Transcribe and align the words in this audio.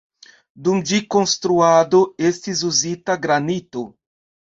Dum 0.67 0.81
ĝi 0.91 0.99
konstruado 1.17 2.01
estis 2.33 2.67
uzita 2.73 3.23
granito. 3.29 3.89